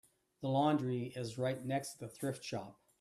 [0.41, 2.79] The laundry is right next to the thrift shop.